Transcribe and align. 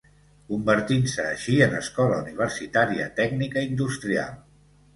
Convertint-se 0.51 1.25
així 1.33 1.59
en 1.67 1.75
Escola 1.81 2.19
Universitària 2.23 3.09
Tècnica 3.23 3.67
Industrial. 3.71 4.37